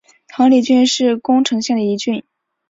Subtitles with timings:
[0.29, 2.23] 亘理郡是宫城县的一郡。